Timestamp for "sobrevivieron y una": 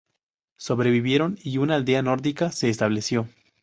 0.57-1.75